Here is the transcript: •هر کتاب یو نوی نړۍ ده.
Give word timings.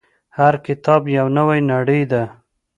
•هر 0.37 0.53
کتاب 0.67 1.01
یو 1.17 1.27
نوی 1.37 1.59
نړۍ 1.71 2.01
ده. 2.11 2.23